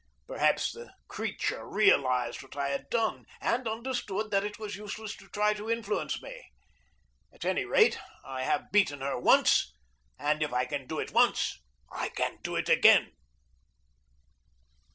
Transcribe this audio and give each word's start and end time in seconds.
Perhaps 0.25 0.71
the 0.71 0.91
creature 1.07 1.63
realized 1.63 2.41
what 2.41 2.57
I 2.57 2.69
had 2.69 2.89
done, 2.89 3.27
and 3.39 3.67
understood 3.67 4.31
that 4.31 4.43
it 4.43 4.57
was 4.57 4.75
useless 4.75 5.15
to 5.17 5.27
try 5.27 5.53
to 5.53 5.69
influence 5.69 6.19
me. 6.23 6.43
At 7.31 7.45
any 7.45 7.65
rate, 7.65 7.99
I 8.25 8.41
have 8.41 8.71
beaten 8.71 9.01
her 9.01 9.19
once, 9.19 9.75
and 10.17 10.41
if 10.41 10.51
I 10.53 10.65
can 10.65 10.87
do 10.87 10.97
it 10.97 11.11
once, 11.11 11.61
I 11.91 12.09
can 12.09 12.39
do 12.41 12.55
it 12.55 12.67
again. 12.67 13.11